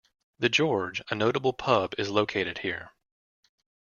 [0.39, 2.91] "The George", a notable pub, is located here.